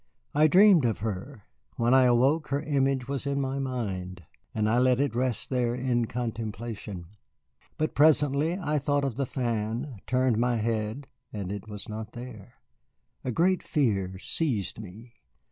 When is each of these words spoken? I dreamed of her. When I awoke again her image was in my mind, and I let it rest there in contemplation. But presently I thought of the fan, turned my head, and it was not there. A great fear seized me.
I 0.33 0.47
dreamed 0.47 0.83
of 0.85 0.97
her. 1.05 1.43
When 1.75 1.93
I 1.93 2.05
awoke 2.05 2.51
again 2.51 2.63
her 2.71 2.75
image 2.75 3.07
was 3.07 3.27
in 3.27 3.39
my 3.39 3.59
mind, 3.59 4.23
and 4.51 4.67
I 4.67 4.79
let 4.79 4.99
it 4.99 5.13
rest 5.13 5.51
there 5.51 5.75
in 5.75 6.05
contemplation. 6.05 7.05
But 7.77 7.93
presently 7.93 8.57
I 8.57 8.79
thought 8.79 9.05
of 9.05 9.15
the 9.15 9.27
fan, 9.27 9.99
turned 10.07 10.39
my 10.39 10.55
head, 10.55 11.07
and 11.31 11.51
it 11.51 11.67
was 11.67 11.87
not 11.87 12.13
there. 12.13 12.55
A 13.23 13.29
great 13.31 13.61
fear 13.61 14.17
seized 14.17 14.79
me. 14.79 15.13